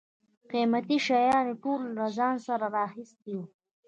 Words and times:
قیمتي 0.51 0.97
شیان 1.05 1.45
یې 1.49 1.55
ټول 1.63 1.81
له 1.97 2.05
ځان 2.17 2.35
سره 2.47 2.65
را 2.75 2.81
اخیستي 2.89 3.33
و. 3.37 3.41